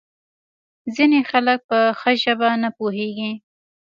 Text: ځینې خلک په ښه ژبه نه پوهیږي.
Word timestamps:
ځینې 0.95 1.19
خلک 1.29 1.59
په 1.69 1.79
ښه 1.99 2.11
ژبه 2.23 2.49
نه 2.63 2.69
پوهیږي. 2.77 3.31